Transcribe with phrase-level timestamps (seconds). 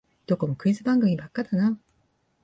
[0.25, 1.77] どこもクイズ番組ばっかだなあ